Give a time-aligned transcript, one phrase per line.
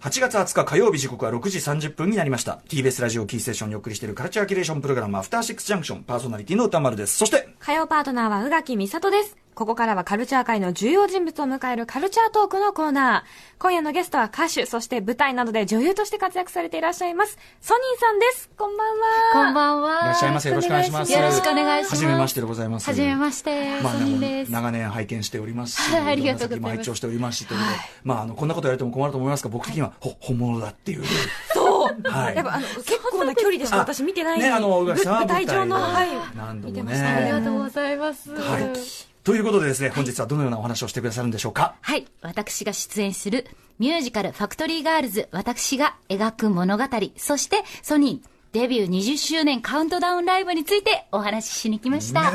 [0.00, 9.36] 8月20日火曜日時刻は6時30分になりました TBS ラジオキーステーションにお送りしているカルチャーキュレーションプログラムアフターシックスジャンクションパーソナリティの歌丸ですそして火曜パートナーは宇垣美里です。
[9.54, 13.60] ここからはカルチャー界の重要人物を迎えるカルチャートークのコーナー。
[13.60, 18.48] 今夜のゲストは歌手、そして舞台などで女優として活躍されていらっしゃいます、ソニーさんです。
[18.56, 18.94] こんばんは。
[19.32, 20.00] こんばんは。
[20.00, 21.90] いらっしゃいませよろしくお願いしますよろしくお願いします。
[21.90, 23.80] はじめましてでございますはじめまして。
[23.82, 24.52] まあ、ソニーです。
[24.52, 31.04] 長年拝見しておりますし、はいありがとうございます拝聴しておりますし、ということで、まあ、あの、こんなこと言われても困ると思いますが、僕的には、ほ、本物だっていう。
[31.52, 32.08] そう。
[32.08, 34.38] はいやっぱあの、結構な距離でしか私見てない。
[34.38, 36.08] ね、あの、舞台上の、舞はい。
[36.36, 37.32] 何度も見てましたありね。
[37.32, 38.30] がとうございます。
[38.32, 39.09] はい。
[39.22, 41.74] ということでですね、本日はどのようなお話をしてくださるんでしょうか？
[41.82, 42.06] はい。
[42.22, 43.46] 私が出演する
[43.78, 46.84] ミュージカルファクトリーガールズ、私が描く物語、
[47.16, 52.32] そしてソニーデビュー20周年カウントダウンライブについてお話ししに来ました.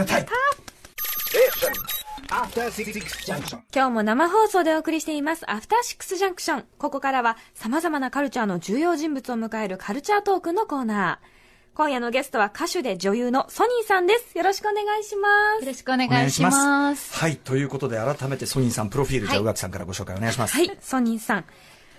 [3.73, 6.65] 今日も生放送でお送りしています、アフターシックスジャンクション。
[6.77, 11.34] ここからは様々なカルチャーの重要人物を迎えるカルチャートークのコーナー。
[11.75, 14.37] 今夜のゲストは歌手で女優のソニーさんです。
[14.37, 15.27] よろしくお願いしま
[15.59, 15.61] す。
[15.61, 17.13] よろしくお願いします。
[17.19, 17.35] はい。
[17.35, 20.55] ということで、改めてソニーさん、プロフィール、じゃあ、宇垣さんからご紹介お願いします。
[20.55, 21.45] はい、ソニーさん。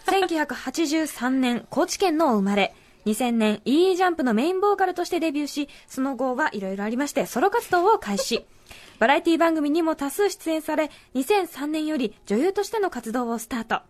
[0.06, 2.74] 1983年、高知県のお生まれ。
[3.04, 8.46] 2000年、E ジャンプのメインボーカルとしてデビューし、その後はいろいろありまして、ソロ活動を開始。
[8.98, 13.82] バラエティ番組にも多数出演され、2003年より女優としての活動をスタート。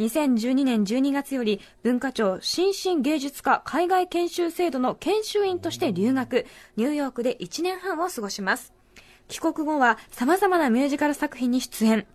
[0.00, 8.72] 2012年12月より文化庁新進芸術家海外研修制度の研修員として留学、ニューヨークで1年半を過ごします。
[9.28, 12.06] 帰国後は様々なミュージカル作品に出演。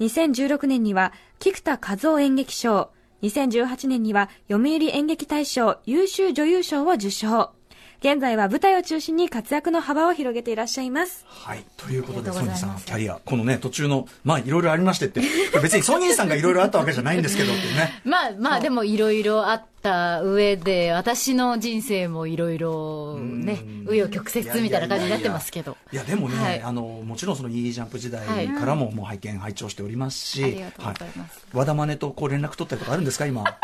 [0.00, 2.90] 2016年には菊田和夫演劇賞、
[3.22, 7.52] 2018年には読売演劇大賞優秀女優賞を受賞。
[8.00, 11.26] 現在は舞台を中心に活躍の幅を広げていらっしゃいます。
[11.26, 11.62] はい。
[11.76, 15.20] ということで、ありソニーさん、キャリア、このね、途中の、まあ、いろいろありましてって、
[15.62, 18.00] 別に ソニーさんがいろいろあったわけじゃないんですけどね。
[18.04, 25.76] まあまあ、でもいろいろあった上で、私の人生もいろいろね、紆余曲折みたいな感じになってますけど。
[25.92, 33.44] いや、でもね、はいあの、もちろんその E ジャンプ時代からももう拝見、拝聴しておりますし、ありがとうございますはい和田真似とこう連絡取ったりとかあるんですか、今？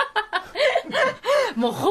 [1.57, 1.91] もう本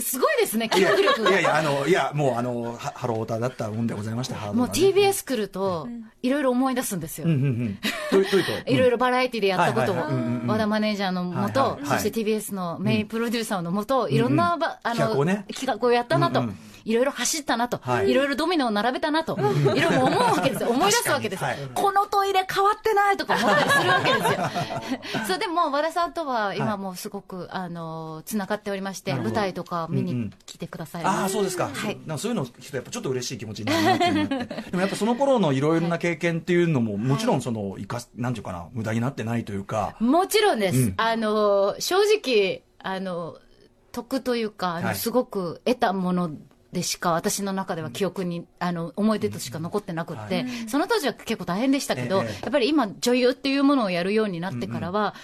[0.00, 1.30] すごいですね、記憶力が。
[1.30, 5.88] いやいや、あの、いや、もう、あの、はハローオタだったもんでございまして、ハードもう TBS 来ると、
[6.22, 7.26] いろいろ思い出すんですよ。
[7.26, 7.78] うんうんうん。
[8.20, 8.70] と？
[8.70, 9.96] いろいろバラエティでやったことを、
[10.46, 15.44] 和田マネージャーのもと、そして TBS のメインプロデューサーのもと、いろんなば、あの、企画をね。
[15.52, 16.44] 企画をやったなと、
[16.84, 18.10] いろいろ走ったなと、はい。
[18.10, 20.70] いろいろドミノを並べたなと、いろいろ思うわけですよ。
[20.70, 25.24] 思い出すわけですこのトイレ変わってないとか思ったりするわけですよ。
[25.28, 31.34] そう、でも和田さんとは今もうすごく、あの、つながっておりまして、舞台とか見うんうんに来てくださいああ、ます。
[31.34, 31.70] そうですか。
[31.72, 34.46] はいなんかそういうの聞くと、やっぱちょっと嬉しい気持ちになるなって。
[34.70, 40.78] でもやっぱその頃のいろいろな経験っていうのも、もちろんその、生かす、なんていうかな、無駄になってないというか、もちろんです。
[40.78, 43.36] うんあの、正直、あの、
[43.92, 46.30] 得というか、はいすごく得たもの
[46.72, 55.14] でしか、私の中では記憶に、あの、思い出としか残ってなくって、その当時は結構大変でしたけど、ええやっぱり今、女優っていうものをやるようになってからは、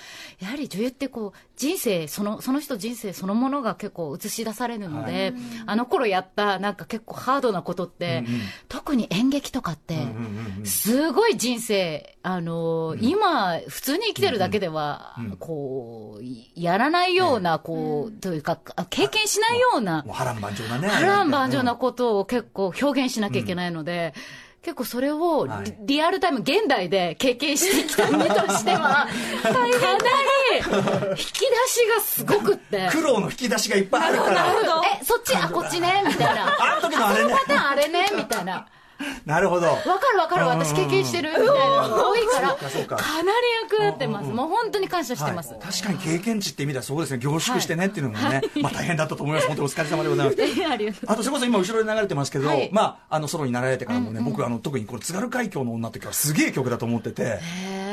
[0.41, 5.33] やはり女優ってこう、人生、その、その人人生そのものが結構映し出されるので、
[5.65, 8.25] あの頃やった、なんか結構ハードなことって、
[8.69, 10.07] 特に演劇とかって、
[10.65, 20.89] すごい人生、あのー今、普通に生きてるだけでは、うんこう、いやらないような、こう、というか、あ経験しないような波乱万丈なね。
[20.89, 24.13] 波乱万丈なうんことを結構表現しなきゃいけないので、
[24.61, 29.07] 結構それをリ,、はいリアルタイム、現代で経験してきた身としては、
[29.43, 29.73] かなり
[31.13, 32.91] 引き出しがすごくって。
[32.93, 34.53] 苦労の引き出しがいっぱいあるから。
[35.01, 36.45] え、そっち、あ、こっちね、みたいな。
[36.45, 38.67] あの時のあれねパターンあれね、みたいな。
[39.27, 39.67] なるほど。
[39.67, 39.83] わか
[40.13, 41.31] るわかる、私経験してる。
[41.31, 44.31] みたいなのが多いから、かなり役立ってます。
[44.31, 45.53] もう本当に感謝してます。
[45.53, 49.47] はい確かに経験値って意味ではそうですね、凝縮してねっていうのもね、まあ大変だったと思います。
[49.49, 50.39] 本当にお疲れ様でございます。
[51.07, 52.71] あとそれこそ今後ろで流れてますけど、はい。
[52.73, 57.39] まあ、あの、ソロになられてからもね、僕、あの、特にこの津軽海峡の女って曲はすげえ曲だと思ってて、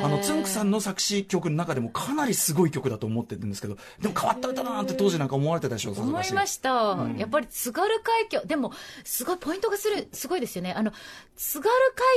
[0.03, 6.69] あの、つんくさんの作詞曲の中でもかなりすごい曲だと思ってるんですけど、でも変わった歌だなって当時なんか思われてたでしょう、思いました、
[7.17, 8.71] やっぱり津軽海峡、でも、
[9.03, 10.73] すごいポイントがする、すごいですよね。
[10.73, 10.91] あの、
[11.35, 11.69] 津軽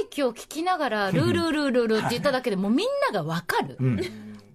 [0.03, 3.77] 海峡を聞きながら、ルールールールールーって言っただけでもうみんながわかる。
[3.81, 4.01] うん。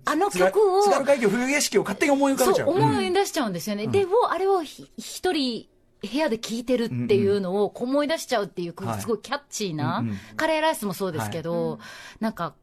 [0.06, 2.68] あの曲を、津軽海峡冬景色を勝手に思い浮かべちゃう。
[2.68, 3.88] そう、思い出しちゃうんですよね。
[3.88, 5.68] で、を、あれをひ一人、
[6.02, 11.80] 部屋で聴いてるっていうのを思い出しちゃうっていう、はいすごいキャッチーな、うんうんカレーライスもそうですけど、
[12.20, 12.54] なんか、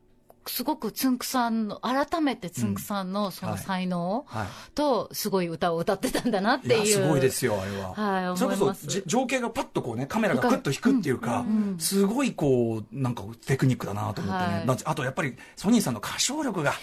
[0.51, 4.47] すごくつんくさんの、改めてつんくさんのその才能はい。
[4.75, 6.87] と、すごい歌を歌ってたんだなっていう。
[6.87, 11.45] いやすごいですよあれは、はいそれこそじ情景がパッとこうねカメラがクッと引くっていうか、
[11.79, 16.75] すごいこうなんかテクニックだなと思ってね、あとやっぱりソニーさんの歌唱力が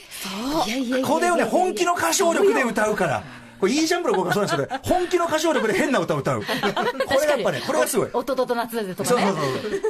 [0.66, 3.24] いやいやいやいやこれをね本気の歌唱力で歌うから
[3.60, 6.42] これいいジャンプの子がそうなんですけど 本気の歌唱力で変な歌を歌う。
[6.46, 6.46] こ
[7.22, 8.10] れやっぱねこれがすごい。
[8.14, 9.22] おと夏だぜとかね。
[9.22, 9.46] そうそう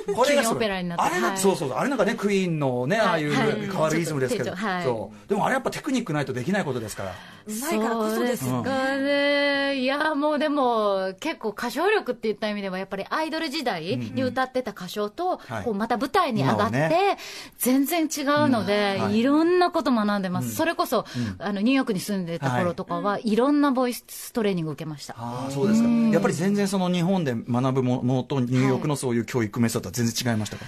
[0.05, 0.15] そう。
[0.15, 0.65] これがすごい。
[0.65, 1.37] あれが、はい。
[1.37, 1.77] そうそうそう。
[1.77, 3.51] あれなんかね、クイーンのね、ああいうはい。
[3.61, 4.55] 変わるリズムですけど。
[4.83, 5.29] そう。
[5.29, 7.11] でもあれやっぱテクニックないとできないことですから。
[7.47, 8.61] うまいからこそですか
[8.97, 9.77] ね。
[9.77, 15.39] いや、もうでも、結構歌唱力って言った意味では、やっぱりアイドル時代に歌ってた歌唱と、
[15.73, 17.17] また舞台に上がって、
[17.57, 19.19] 全然違うので、い。
[19.19, 20.55] い、ろんなこと学んでます。
[20.55, 21.05] それこそ、
[21.39, 25.15] あの、ニューヨークに住んでた頃とかは、い、ろんなボイストレーニングを受けました。
[25.17, 25.89] ああ、そうですか。
[25.89, 30.65] やっぱり全然その日本で学ぶものとニューヨークのそういう教育メソッドは全然違いましたか、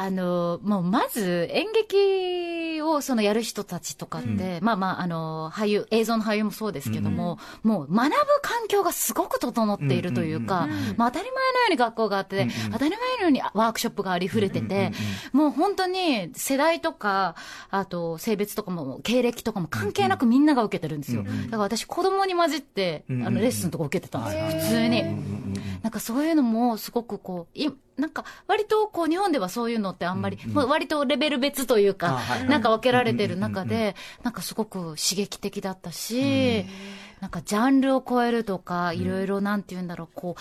[0.00, 14.92] あの、もうまず演劇をそのやる人たちとかって、まあまあ、あの、俳優、映像の俳優もそうですけども、もう学ぶ環境がすごく整っているというか、まあ当たり前のように学校があって、当たり前のようにワークショップがありふれてて、
[15.34, 17.34] もう本当に世代とか、
[17.68, 21.24] あと性別とかも経歴とかも関係なくみんなが受けてるんですよ。
[21.24, 25.02] だから私子供に混じって、あの、レッスンとか受けてたんですよ、普通に。
[25.82, 27.68] なんかそういうのもすごくこう、い
[28.00, 36.64] なんか割とこう日本ではそういうのってあんまり、もう割とレベル別というあかはい、なんか分けられてる中で、なんかすごく刺激的だったし、
[37.20, 40.40] なんかジャンルを超えるとか、いろいろなんて言うんだろう、こう、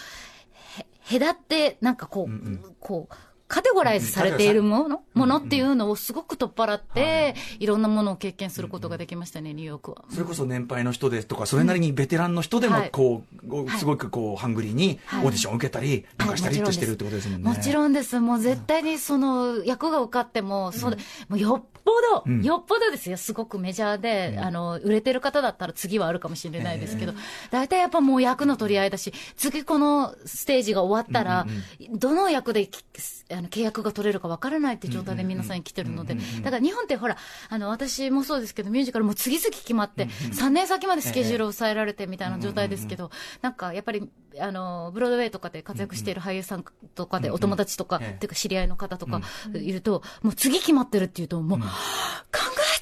[1.13, 3.15] へ隔って、なんかこう、こう、
[3.49, 10.05] カテゴライズされているもの、ものっていうのをすごく取っ払って、いろんなものを経験することができましたね、ニューヨークは。
[10.11, 12.91] それこそ年配の人ですとか、それなりにベテランの人でもはい。
[12.91, 15.25] こう、すごくこう、ハングリーにオはい。
[15.25, 17.49] ーディションを受けたり、なんかしたりってしてるってことですもんね。
[17.49, 18.19] もちろんです。
[18.19, 20.97] もう絶対にその役が受かっても、そうで
[21.27, 22.43] もうよっぽど、うん。
[22.43, 23.17] よっぽどですよ。
[23.17, 27.13] すごくメジャーで、あの、売れてる方だったら次はあるかもしれないですけど、
[27.49, 31.47] 大体やっぱもう役の取り合いだし、次このステージが終わったら、
[31.89, 32.83] どの役でき
[33.31, 37.17] あの契約が取れるかわからないって状態で皆さん来てるので、だから日本ってほら、
[37.49, 43.11] あの、私もそうですけど、ミュージカルも次々決まって、3年先までスケジュールを抑えられてみたいな状態ですけど、
[43.41, 44.09] なんかやっぱり、
[44.39, 46.65] あの、ブロードウェイとかで活躍している俳優さん
[46.95, 48.15] とかで、お友達とか、ええ。
[48.15, 49.21] っていうか知り合いの方とか
[49.53, 51.59] いると、もう次決まってるっていうと、もう、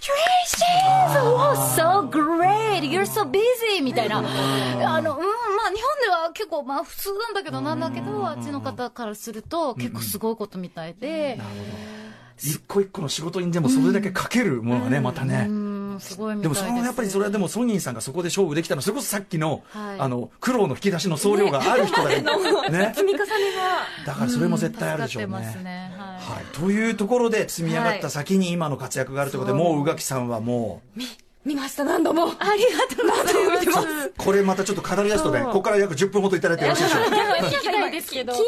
[0.08, 1.18] Congratulations!
[1.20, 2.84] Oh, so great!
[2.84, 3.82] You're so busy!
[3.84, 4.20] みたいな。
[4.20, 11.40] あの、うん、まあ日本では結構、まあ普通なんだけど、なんだけど、あっちの方からすると結構すごいことみたいで、
[12.38, 15.48] 一個一個の仕事にでもそれだけかけるものがね、またね。
[15.98, 16.16] でです。
[16.16, 20.00] そのやっぱりそれはでもソニーさんがそこで勝負できたのはそれこそさっきの、はい。
[20.00, 22.94] あの苦労の引き出しの総量がある人だよね。
[22.96, 23.26] 積み重ね。
[23.58, 25.38] がだからそれも絶対あるでしょうね。
[25.98, 31.00] はい、というところで積み上がった先に今の活躍があるということで、もう宇垣さんはもう
[31.48, 32.28] 見ました何度も。
[32.40, 33.04] ありがと
[33.42, 34.14] うございます。
[34.18, 37.04] これまたちょっと語り出すとねここから約10分ほどいただいてよろしいでしょう。
[37.04, 37.10] か
[37.48, 38.34] 聞きたいですけど。
[38.34, 38.42] 緊張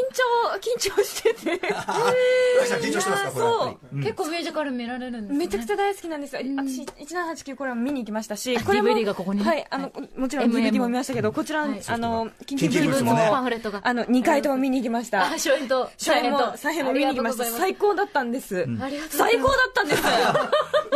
[0.60, 1.54] 緊張してて。
[1.54, 3.78] 宇垣さん緊張してますかこれ。
[3.94, 4.00] う。
[4.00, 4.04] ん。
[4.04, 5.38] 結構ミュージカル見られるんですね。
[5.38, 6.42] めちゃくちゃ大好きなんですよ。
[6.42, 11.81] 私、1789これは見に行きましたし、これも DVD がここはい、あの、もちろん MM DVD も見ましたけど、こちら、はい。
[11.88, 13.80] あの、キンキンキキブーツも、パンフレットが。
[13.84, 15.31] あの、2回とも見に行きました。
[15.31, 17.45] あ、ショーエンと、初演も、再編も見に行きました。
[17.45, 18.68] 最高だったんです。
[19.10, 20.02] 最高だったんです。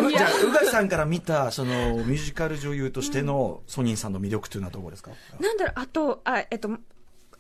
[0.10, 6.70] じゃあ宇垣さんから見たそのミュージカル女優としてのソニーさんの魅力というのはどこですか、なんだろう、あと、あ、えっと、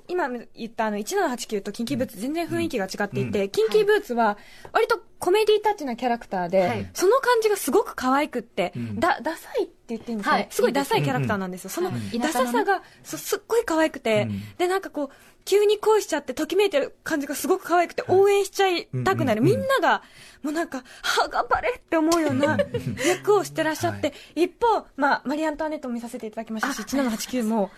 [0.07, 4.37] 今言ったあの、1789とキンキーブーツ全然雰囲気が違っていて、キンキーブーツは、
[4.71, 6.89] 割とコメディタッチなキャラクターで、はい。
[6.93, 8.99] その感じがすごく可愛くって、ん。
[8.99, 10.35] だ、ダサいって言っていいんですか？
[10.35, 10.51] ね、はい。
[10.51, 11.69] すごいダサいキャラクターなんですよ。
[11.69, 14.55] そのはいダサさが、そすっごい可愛くて、うん。
[14.57, 15.09] で、なんかこう、
[15.45, 19.41] 急に恋しちゃって、ときめいてる感じがすごく可愛くて、応援しちゃいたくなる。
[19.41, 20.01] みんなが、
[20.41, 22.57] もうなんか、はあ、頑張れって思うような
[23.05, 27.71] 役をしてらっしゃって、一方、まあ、マリー・アントワネットも見させていただきましたし、1789も、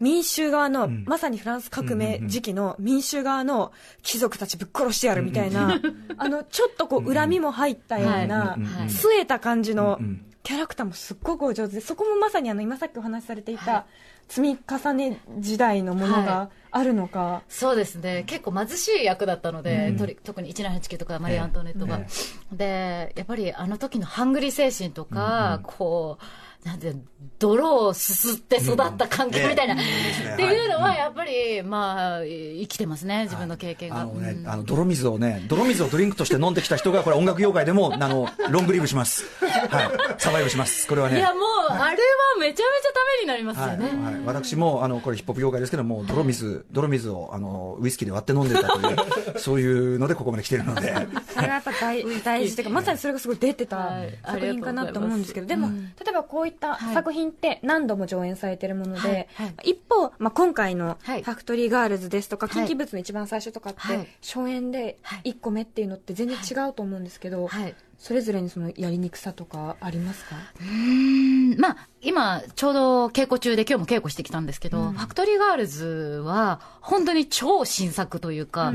[0.00, 1.04] 民衆側の、ん。
[1.06, 3.72] まさにフランス革命うんうんうん時期の民衆側の
[4.02, 5.80] 貴族たちぶっ殺してやるみたいな、
[6.18, 8.28] あの、ちょっとこう、恨みも入ったようなはい。
[8.28, 13.86] はい、据えた感じのうんうんキャラクターもすっごくお上手で、そこもまさにあの、今さっきお話しされていた、
[14.28, 22.06] 積み重ね時代のものがあるのか、そうですね、結構貧しい役だったので、うんとり特に1789とかマリー・アントワネットが、え
[22.56, 26.24] でやっぱりあの時のハングリー精神とか、こう
[26.64, 26.94] なんて、
[27.40, 29.82] 泥をすすって育った関係みたいな、ね。
[30.34, 34.02] っていうのは、やっぱり、まあ、生きてますね、自分の経験が。
[34.02, 34.48] あのね、うん。
[34.48, 39.24] あの泥水をね、泥水をドリンクとして飲んできた人が、これ音楽業界でも、 あの、ロングリーブします。
[39.40, 39.90] はい。
[40.18, 40.86] サバイブします。
[40.86, 41.18] これはいね。
[41.18, 41.98] や、もう、あれは
[42.38, 44.04] めちゃめちゃためになりますよはい、ね。
[44.04, 50.92] はい、私もあのこれヒップホップ業界ですけども泥水泥水をあのウイスキーで割って飲んでたという そういうのでここまで来てるので。
[51.32, 54.18] それがやっぱ大大事というか、まさにそれがすごい出てたはい。
[54.24, 56.94] 作品かなと思うんですけど、でも、例えばこういったはい。
[56.94, 59.28] 作品って何度も上演されてるもので、
[59.64, 61.22] 一方、まあ、今回のフはい。
[61.22, 62.66] ァクトリーガールズですとか、はい。
[62.66, 64.06] 近畿物の一番最初とかって、はい。
[64.22, 67.74] 初演で1個目っていうのって全然違うと思うんですけど、はい。
[67.98, 70.36] それぞれにそのやりにくさとかありますか？
[70.60, 71.60] うーん。
[71.60, 75.86] まあ、今、ちょうど稽古中で今日も稽古してきたんですけど、ファクトリーガールズ
[76.24, 78.72] は、本当に超新作というか、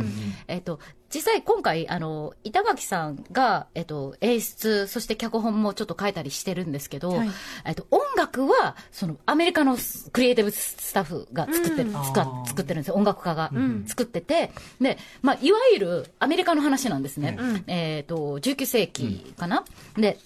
[0.47, 0.79] えっと、
[1.13, 7.29] 実際今回、あの、板垣さんが、えっと、演出、そして脚本もちょっと書いたりしてるんですけど、はい。
[7.65, 9.77] えっと、音楽は、その、アメリカの
[10.11, 12.05] クリエイティブスタッフが作ってる、うん。
[12.45, 12.95] 作ってるんですよ。
[12.95, 13.85] 音楽家がん。
[13.87, 17.37] 作ってて、で、まあ、いわゆるアメリカの話なんですね。
[17.39, 17.63] うん。
[17.67, 19.65] えっと、19世紀かな、
[19.97, 20.17] で、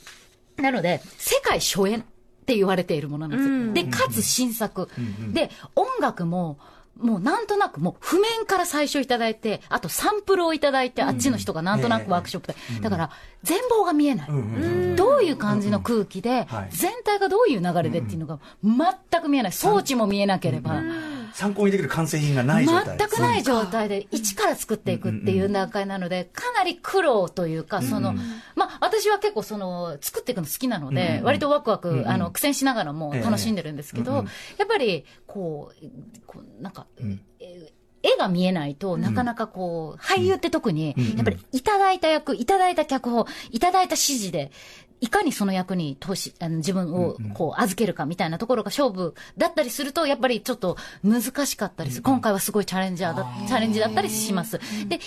[0.58, 2.06] なので、世界初演
[2.42, 3.56] って言われているものなんですよ。
[3.56, 4.90] うんで、かつ新作。
[4.98, 6.58] うんで、音楽も、
[7.00, 12.56] もうなんとなくもう譜面から最初いただいて、あとサンプルをいただいて、あっちの人がなんとなくワークショップで。
[12.82, 13.10] だから、
[13.44, 14.30] 全貌が見えない。
[14.30, 19.52] うんうんうんどういう感じの空気ではい、全体がどういう流れでっていうのが全く見えない。
[19.52, 20.82] 装置も見えなければ。
[21.34, 22.98] 参考にできる完成品がない状態。
[22.98, 28.14] 全くない状態で一から作っていくっていう段階なので、かなり苦労というか、その、
[28.56, 34.14] まあ、私は結構その、作っていくの好きなので、うん割とワクワク、うんあの、苦戦しながらも楽しんでるんですけど、
[34.58, 35.86] やっぱり、こう、
[36.26, 36.88] こうなんか、
[38.04, 44.52] 絵が見えないとなかなかこう、俳優って特にうん、やっぱりいただいた役、いただいた脚本、いただいた指示で、
[45.02, 52.04] いかにその役に投資、あの自分をこう預けるかみたいなところが勝負だったりすると、やっぱりちょっと難しかったりする。
[52.04, 54.60] 今回はすごいチャレンジャーだ、チャレンジだったりします。
[54.60, 55.02] で、緊急ブ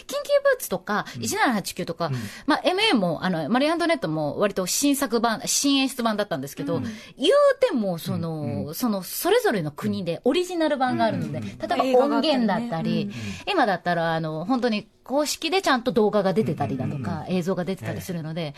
[0.59, 2.11] ーツとか、1789とか、
[2.47, 13.13] まあ MA も、あの、マリー・アントネットも割と新作版、新演出版だったんですけど、言うても、その、その、それぞれの国でオリジナル版があるので、例えば音源だったり、
[13.49, 18.55] 今だったら、あの、本当に公式でちゃんと動画が出てたりだとか、映像が出てたりするので、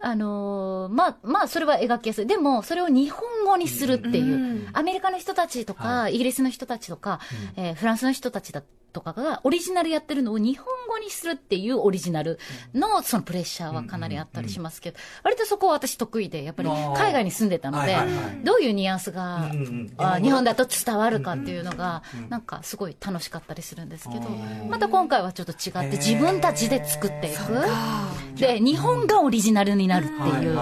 [0.00, 2.26] あのーまあ、まあ、それは描きやすい。
[2.26, 7.20] でも、それを日本語にするっていう、アメリカの人たちとか、イギリスの人たちとか、
[7.56, 8.62] えーフランスの人たちだ
[8.92, 12.38] とかが、オリジナルやってるのを日本語にするっていうオリジナル
[12.74, 17.94] の、そのプレッシャーはかなりあったりしますけど、割とそこは私得意で、やっぱり海外に住んでたので
[18.42, 19.50] どういうニュアンスが
[19.98, 24.22] あ日本だと伝わるかっていうのが、なんかすごい楽しかったりするんですけど、
[24.68, 28.40] また今回はちょっと違って自分たちで作っていく。
[28.40, 30.58] で、日本がオリジナルになるっていう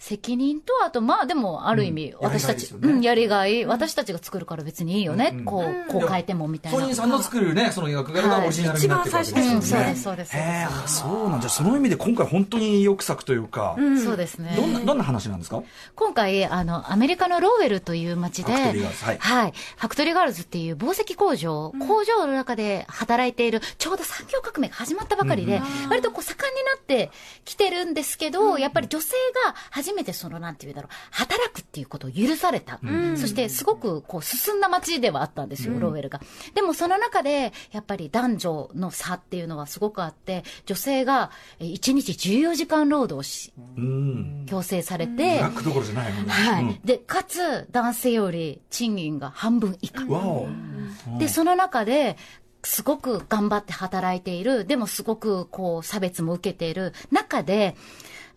[0.00, 6.78] 責任と、あと、まあでも、ある意味、うん私たち、うん、やりがい、私たちが作るから別にいいよね、こう、こう変えてもみたいな。
[6.78, 9.62] ソニーさんの作るね、その役柄がオリジナルになってるわけですよね。
[9.62, 10.36] そうですそうです。
[10.36, 14.54] へえ、あそうなんじゃ、その意味で今回本当に意欲作というか、そうですね。
[14.56, 15.62] どんな、どんな話なんですか？
[15.94, 18.72] 今回、あの、アメリカのローウェルという街で、はい。
[18.72, 27.10] ファクトリーガールズっていう紡績工場、工場の中で働いている、ちょうど産業革命が始まったばかりで、割とこう盛んになって
[27.44, 29.14] きてるんですけど、やっぱり女性
[29.46, 32.80] が初めてその、なんていうんだろう、働くっていうことを許された。
[33.16, 36.20] そして、すごくこう進んだ街ではあったんですよ、ローウェルが。
[36.54, 44.46] でもその中で、やっぱり男女の差っていうのはすごくあって、女性がえ1日14時間労働し、うん。
[44.46, 46.32] 強制されブて、ラックどころじゃないもんね。
[46.32, 46.80] はい。
[46.84, 50.04] で、かつ、男性より賃金が半分以下。
[51.18, 52.16] で、その中で、
[52.62, 57.76] すごく頑張って働いている、でもすごくこう差別も受けている中で、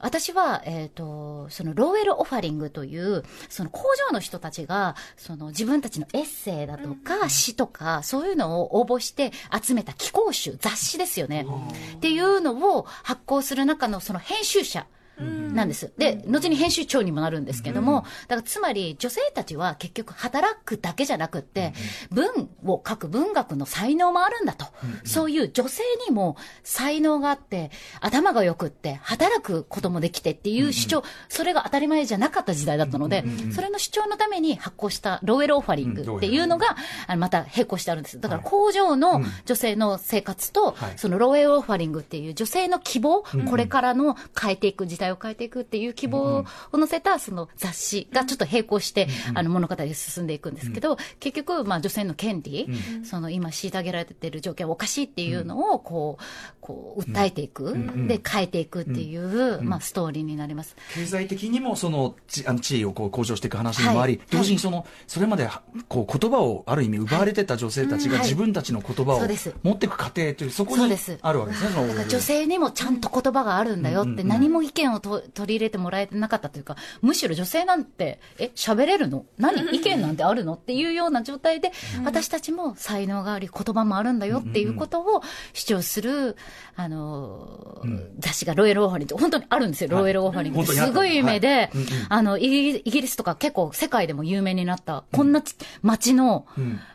[0.04, 11.48] 私は、えっ、と、そのローウェルオファリングという、その工場の人たちが、その自分たちのエッセイだとか詩とか、そういうのを応募して集めた寄稿集、雑誌ですよね。
[11.96, 14.88] っていうのを発行する中のその編集者。
[15.18, 15.94] なんです。
[15.98, 21.74] で、後に編集長にもなるんですけども、だからつまり女性たちは結局働くだけじゃなくって、
[22.10, 24.66] 文を書く文学の才能もあるんだと。
[25.04, 36.76] そういう女性にも才能があって、頭が良くって、働くこともできてっていう主張、それが当たり前じゃなかった時代だったので、それの主張のために発行したローエルオファリングっていうのが、
[37.18, 38.20] また並行してあるんです。
[38.20, 40.94] だから工場の女性の生活と、はい。
[40.98, 52.70] そのローエルオファリングっていう女性の希望、これからの変えていく時代を変えてていくっていう希望を載せたその雑誌がちょっと並行して、あの物語で進んでいくんですけど、結局、まあ女性の権利、
[53.04, 56.24] その今虐げられてる条件はおかしいっていうのを、こう、
[56.62, 57.74] こう、訴えていく、
[58.08, 60.76] で、変えていくっていう、まあストーリーになります。
[60.94, 68.24] 経済的にもそのちあの地位をこう向上していく話にもあり、はい同時にそのそれまではこう言葉をある意味奪われてた女性たちがはい。
[68.24, 69.20] 自分たちの言葉を
[69.64, 70.84] 持っていく過程というそこに
[71.22, 72.06] あるわけですね。
[72.08, 79.26] 女性にもちゃんと言葉があるんだよって、何も意見をと取り入れてもらえてなかったというか、むしろ女性なんて、え、喋れるの？
[79.38, 79.62] 何？
[79.76, 80.54] 意見なんてあるの？
[80.54, 81.72] っていうような状態で、
[82.04, 85.22] 私たちも才能があり、言葉もあるんだよっていうことを
[85.54, 86.36] 主張する、
[86.76, 90.58] あのー、雑誌がロイヤルオーファリンって本当にあるんですよ、ロイヤルオーファリンって。
[90.58, 90.92] 本当にあった。
[90.92, 91.70] すごい有名ではい。
[91.74, 96.46] うんうん、あの、イギリスとか結構世界でも有名になった、こんなち街の、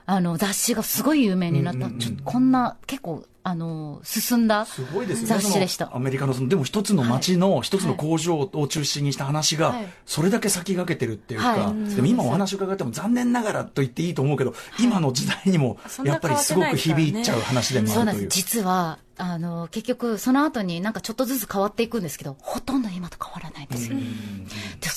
[0.06, 5.42] あの、雑誌がすごい有名になった、ちょっとこんな結構、あの、進んだすごいですよね。
[5.42, 6.00] 雑誌でしたそのア。
[6.00, 18.00] メリカのその、でも一つの街の一つの工場を中心にした話がはい、それだけ先駆けてるっていうか、はいでも今お話伺っても残念ながらと言っていいと思うけど、今の時代にもやっぱりすごく響いちゃう話でも。
[18.00, 18.28] あるという。
[18.28, 23.98] 実は、あの、結局、その後になんかちょっとずつ変わっていくんですけど、ほとんど今と変わらないんですよ。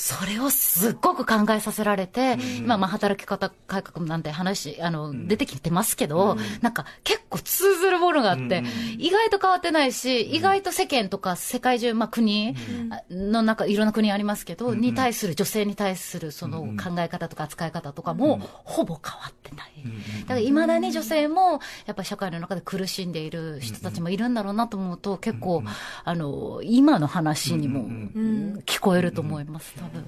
[0.02, 8.64] でそれをすっごく考えさせられて、今、まあ、働き方改革なんて話、あの、出てきてますけど、なんか結構通ずるものがあって、
[8.98, 12.54] 意外と変わってないし、意外と世間とか世界中、まあ、国
[13.10, 19.72] の中、いろんな国ありますけど、に対する、女性に対するその考え方とか扱い方とかも、ほぼ変わってない。
[20.22, 25.62] だから、未だに女性も、やっぱり社会の中で苦しんでいる人たちもいるんだろうなと思うと、結構、
[26.04, 28.62] あの、今の話にも、うん。
[28.66, 30.01] 聞こえると思います、多分。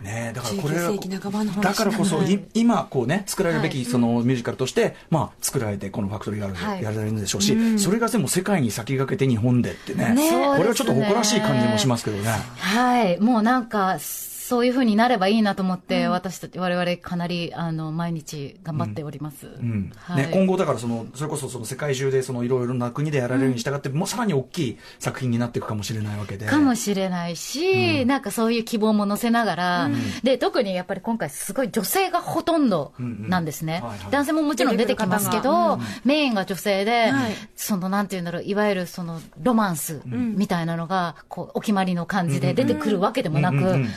[0.00, 2.20] ねえだからこれ19世紀半ばの話だからこそ、
[2.54, 3.84] 今こうね作られるべきはい。
[3.84, 10.30] そのミュージカルとして、まあ作られてこのファクトリーガールやられるんでしょうし、それがでも世界に先駆けて日本でってねね。
[10.56, 12.30] これはちょっと誇らしい感じもしますけどね。
[12.58, 13.20] はい。
[13.20, 13.98] もうなんか、
[14.46, 19.48] そういうふうになればいいなと思って、私たち、我々かなり、あの、毎日頑張っております。
[19.48, 19.92] うん。
[19.96, 20.26] はい。
[20.28, 26.46] ね、今後だからそのそれこそその世界中でそのいろいろな国でやられるに従って、もうさらに大きい作品になっていくかもしれないわけで。
[26.46, 29.90] かもしれないし、なんかそういう希望も乗せながら、
[30.22, 33.82] で、特にやっぱり今回すごい女性がほとんどなんですね。
[34.12, 37.32] 男性ももちろん出てきますけど、メインが女性で、はい。
[37.56, 43.88] そのなんていうんだろう、いわゆるそのロマンスみたいなのが、こう、お決まりの感じで出てくるわけでもなくうんうんうん、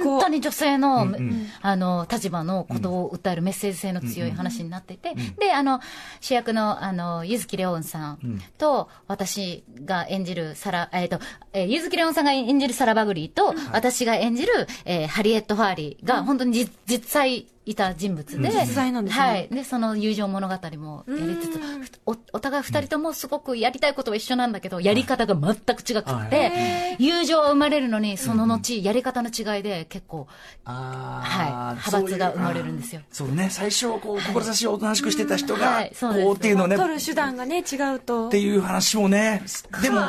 [0.00, 5.80] 本当に女性の、んあの、立場のことを訴えるメッセージ性の強い話になっていて、で、あの、
[6.20, 11.18] 主役の、あの、ゆずきレオンさんと、私が演じるサラ、えっ、と、
[11.52, 19.24] えー、ゆずきレオンさんが演じるサラ・バグリーと、私が演じる、えーハリエット・ファーリーが、本当にじ実際いた人物で、実在なんですね。
[19.24, 19.48] はい。
[19.48, 21.60] で、その友情物語もやりつつ、
[22.06, 30.26] おお互い二人ともすごくやりたいことは一緒なんだけど、やり方が全く違くて、友情は生まれるのに、その後、やり方の違いで結構、
[30.64, 31.90] はい。
[31.90, 33.00] 派閥が生まれるんですよ。
[33.10, 33.48] そうね。
[33.50, 38.28] 最初こう志をおとなしくしてた人が、こうっていうのをね取る手段がね、違うと。
[38.28, 39.42] っていう話もね、
[39.82, 40.00] でも、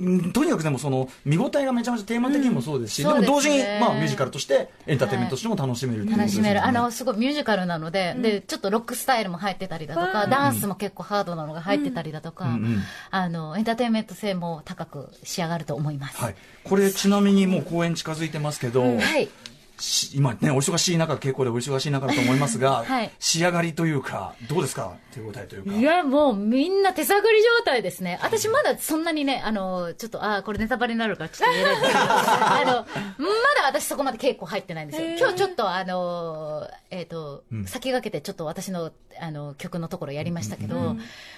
[0.00, 6.80] うんとにかくでもその見応えがめちゃめちゃテーマ的にもそうですし、うんでも同時に、まあ、ミュージカルとしてエンターテインメントとしても楽しめるっていうことですよね楽しめる。
[6.80, 16.20] あの、すごいミュージカルなので、で、ちょっとロックスタイルも入ってたりだとか、ダンスも結構ハードなのが入ってたりだとか、んあの、エンターテインメント性も高く仕上がると思います。
[16.20, 19.28] はい、これちなみにもう公演近づいてますけど、はい。
[19.78, 23.10] し今ねお忙しい中稽古でお忙しい中だと思いますが、 はい。
[23.18, 24.92] 仕上がりというかどうですか？
[25.12, 25.74] 手応えというか。
[25.74, 28.18] いや、もうみんな手探り状態ですね。
[28.22, 31.78] 私まだそんなにね、あの、ちょっと、あーこれネタバレになるからちょっと言えない。
[31.78, 35.08] んですけど、あの、まだ私そこまで稽古入ってないんですよ。
[35.18, 40.96] 今日ちょっとあの、えっ、と、先駆けてちょっと私の、あの、曲のところやりましたけど、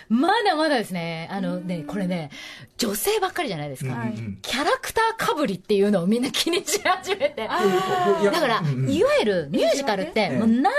[0.09, 2.31] まだまだですね、あのね、これね、
[2.77, 3.95] 女性ばっかりじゃないですか。
[3.95, 7.49] んキャラクターかぶりっていうのをみんな気にし始めて。
[8.31, 10.39] だから、いわゆるミュージカルって、ええ。
[10.39, 10.71] もうなんとな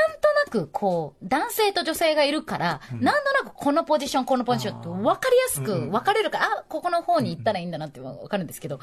[0.51, 8.79] く、こう、男性と女性がいるから、なんとなくこのポジション、このポジションって分かりやすく分かれるから、あ、ここの方に行ったらいいんだなって分かるんですけど、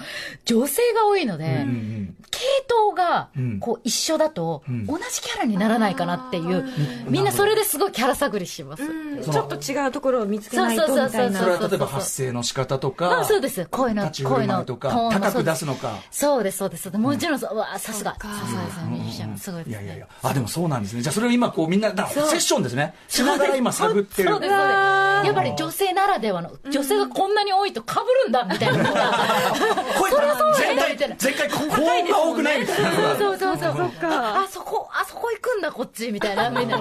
[0.47, 4.87] 女性が多いので、うんうん系統がうん、こう、一緒だと、ん。
[4.87, 6.65] 同じキャラにならないかなっていう、
[7.09, 8.83] みんなそれですごいキャラ探りします。
[9.25, 13.67] ちょっと違うところを見つけないとそうそうそうそうみたいなそれは例えば発声の仕方とかあそうです。
[13.67, 15.99] 声の、立ち振る声のとか高くそうです出すのか。
[16.11, 16.91] そうです、そうです。
[16.97, 18.15] もちろんわさすが。
[18.15, 18.77] さすがです。
[18.85, 19.39] ね、ミュージシャン。
[19.39, 19.85] すごいですね。
[19.85, 20.09] いやいやいや。
[20.23, 21.03] あでもそうなんですね。
[21.03, 22.94] じゃあそれを今こうみんな、だからセッションですね。
[23.09, 24.31] しながら今探ってる。
[24.31, 25.27] そうです、そうです。
[25.27, 29.12] やっぱり女性ならではの、女性がこんなに多いと被るんだ、みたいなのが。
[29.99, 30.12] これ
[30.59, 33.16] 前回、前回ここが多くないみたいな。
[33.16, 33.77] そうそうそう。
[33.77, 36.49] そっかあそこ、あそこ行くんだ、こっち、みたいな。
[36.49, 36.77] みんな。
[36.77, 36.81] あ、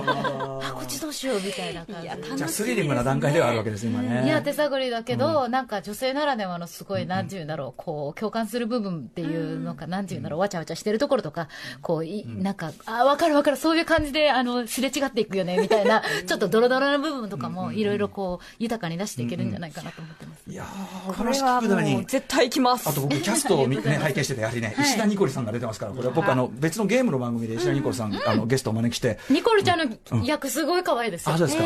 [0.73, 2.37] こっちどうしよう、みたいな感じ。
[2.37, 4.25] じゃあスリリングな段階ではあるわけです、今ね。
[4.25, 11.47] いや、手探りだけど、なんか女性ならではのすごい、なんていうんだろう、こう、共感する部分っていうのか、なんていうんだろう、わちゃわちゃしてるところとか、
[11.81, 20.43] こう、いなんか、あ、わかるわかる、そういう感じで、あの、すれ違っていくよね、みたいな、 ちょっとドロドロな部分とかも、いろいろこう、豊かに出していけるんじゃないかなと思ってます。
[20.49, 20.65] いや
[21.05, 22.05] これ話はもう。
[22.05, 22.87] 絶対行きます。
[22.87, 24.85] あと僕、キャストを見ね、 拝見してて、やはりね、はい。
[24.85, 31.35] 石田ニコルさんが出てますから、これ僕、あの、別のゲームの番組で石田ニコルさん、あの、ゲストをお招きして、ニコルちゃんの役すごい可愛いですよ。
[31.35, 31.63] あ、そうですか。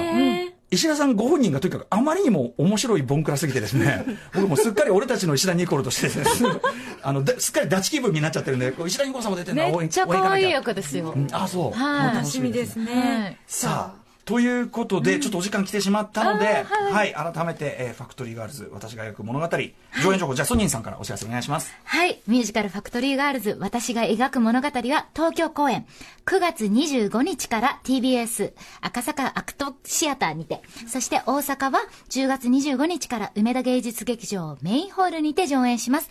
[0.71, 6.49] えー石田さんご本人がとにかくあまりにも面白いボンクラすぎてですね、 僕もすっかり俺たちの石田ニコルとしてですね、
[7.03, 11.11] あの、ですっかりダチ気分になっちゃってるんで、石田ニコルさんも出てるのはめっちゃ可愛い役ですよ。
[11.15, 11.77] うんあ、そう。
[11.77, 13.51] はい楽しみですはねい。
[13.51, 21.73] さあ、ということで、ちょっとお時間来てしまったので、はい、改めて、えーファクトリーガールズ、私が描く物語、上演情報、じゃあソニンさんからお知らせお願いします。
[21.83, 22.21] はい。
[22.27, 25.85] ミュージカルファクトリーガールズ、私が描く物語は東京公演、
[26.25, 31.79] 9月25日から TBS 赤坂アクトシアターにて、そして大阪は
[32.09, 36.09] 10月25日から梅田芸術劇場メインホールにて上演します。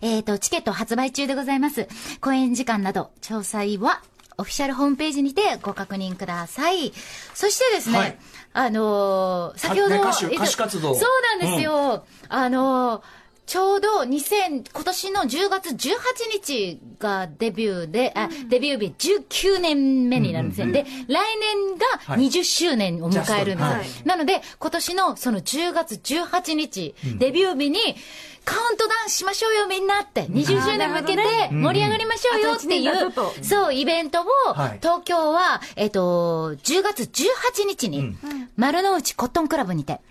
[0.00, 1.88] えっ、と、チケット発売中でございます。
[2.20, 4.02] 公演時間など、詳細は、
[4.38, 6.92] オフィシャルホームページにてご確認ください。
[7.34, 8.18] そしてですね、はい
[8.54, 12.04] あのー先ほど、ね歌手えっと歌手活動そうなんですよ。
[12.28, 13.02] あのー
[13.48, 15.96] ちょうど2000、今年の10月18
[16.30, 20.70] 日がデビューで、あ、デビュー日19年目になるんですよ。
[20.70, 20.86] で、来
[21.38, 22.26] 年がはい。
[22.26, 23.74] 20周年を迎えるんですよ。
[23.74, 23.86] はい。
[24.04, 27.78] なので、今年のその10月18日、デビュー日に、
[28.44, 38.14] カウントダウンしましょうよみんなって、20周年向けて盛り上がりましょうよっていう、そう、イベントをはい、東京は、えっと、10月18日に、
[38.56, 40.02] 丸の内コットンクラブにて、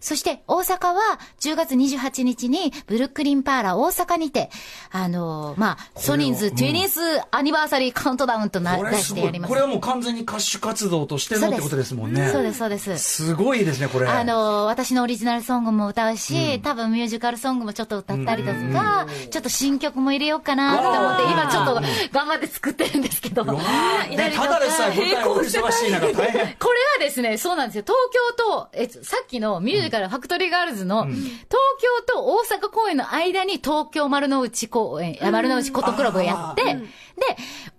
[0.00, 4.50] そして大阪は10月28日にブルックリンパーラー大阪にて、
[4.90, 9.04] あのーまあ、ソニーズうんトゥニースアニバーサリーカウントダウンとな出。
[9.04, 9.48] してやります。
[9.48, 12.28] これはもう完全に歌手活動としてのってことですもんね。
[12.30, 12.98] そうです、そうです。
[12.98, 14.08] すごいですね、これ。
[14.08, 21.74] あのー私のオリジナルソングも歌うし、多分ミュージカルソングもちょっと歌ったりだとか、ちょっと新曲も入れようかなと思って、今ちょっと
[22.12, 23.44] 頑張って作ってるんですけど。
[23.44, 26.54] ただでさえ舞台お忙しい中大変。
[26.58, 27.84] これはですね、そうなんですよ。
[27.84, 27.96] 東
[28.36, 36.80] 京と、え、さっきのミュージカル、ファクトリーガールズの、東京と大阪公演の間に東京丸の内公演、あ丸の内コットンクラブをやって、で、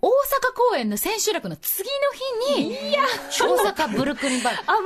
[0.00, 0.10] 大阪
[0.70, 1.88] 公演の千秋楽の次
[2.56, 2.76] の日に、
[3.30, 4.54] 大阪ブルックリンバー。
[4.66, 4.78] あま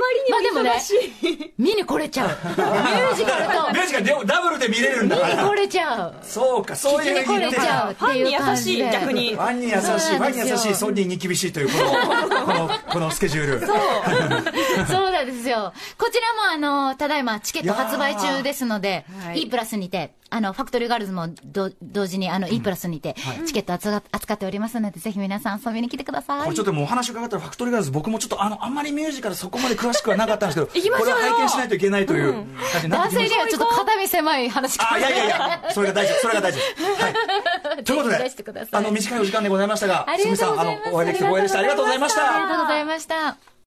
[0.43, 1.53] りにも忙しい。
[1.57, 2.29] 見に来れちゃう。
[2.29, 5.35] ミュージカルと、ミュージカルでダブルで見れるんだから。
[5.37, 6.15] 見に来れちゃう。
[6.23, 8.89] そうか、そういう聞きに来れちゃうっていう感じで。
[8.89, 13.67] ファンに優しい逆にファンに優しい、フそうァンに優しい、ソニーに厳しいという、この、この、このスケジュール。
[14.87, 15.73] そうなんですよ。
[15.99, 26.45] こちらもあの、ただいまチケット発売中ですのでは、い E プラスにて、あの、ファクトリーガールズもど同時にあの、E プラスにて、チケット扱扱っておりますので、ぜひ皆さん遊びに来てください。
[26.45, 35.65] これちょっともうお話伺ったらファクトリーガールズ僕もちょっとあのあんまりミュージカルそこまで詳しくはなかったんですけどこれは拝見しないといけないという感じになっ男てきました性にはちょっと肩身狭い話いやいやいや。
[35.73, 36.15] それが大事。
[36.15, 36.59] それが大事。
[36.59, 37.85] はい。
[37.85, 41.59] ということであの短いお時間でございましたがすみさんあのお会いできて光栄でした。
[41.59, 42.37] ありがとうございました。
[42.37, 43.60] ありがとうございました。